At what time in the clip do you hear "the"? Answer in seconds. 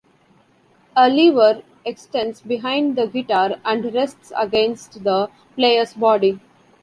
2.97-3.05, 5.03-5.29